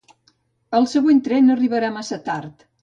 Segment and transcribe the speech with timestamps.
[0.79, 2.71] El següent tren arribarà massa tard